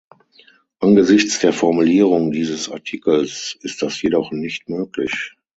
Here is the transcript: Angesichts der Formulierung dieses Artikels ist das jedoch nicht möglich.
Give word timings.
Angesichts 0.79 1.37
der 1.41 1.53
Formulierung 1.53 2.31
dieses 2.31 2.71
Artikels 2.71 3.55
ist 3.61 3.83
das 3.83 4.01
jedoch 4.01 4.31
nicht 4.31 4.67
möglich. 4.67 5.35